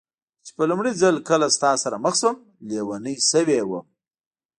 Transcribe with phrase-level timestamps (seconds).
[0.45, 2.35] چې په لومړي ځل کله ستا سره مخ شوم،
[2.67, 3.85] لېونۍ شوې وم.